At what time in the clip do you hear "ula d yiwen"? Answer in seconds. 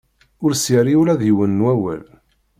1.01-1.59